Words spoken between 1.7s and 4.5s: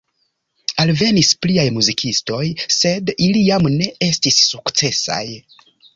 muzikistoj, sed ili jam ne estis